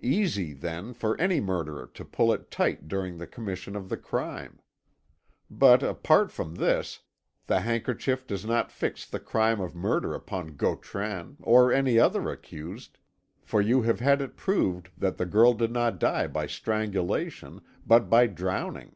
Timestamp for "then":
0.52-0.92